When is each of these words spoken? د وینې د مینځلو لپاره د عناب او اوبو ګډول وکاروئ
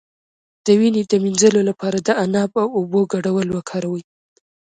د 0.65 0.67
وینې 0.79 1.03
د 1.11 1.13
مینځلو 1.23 1.61
لپاره 1.69 1.97
د 2.07 2.09
عناب 2.21 2.51
او 2.61 2.67
اوبو 2.77 3.01
ګډول 3.13 3.47
وکاروئ 3.51 4.03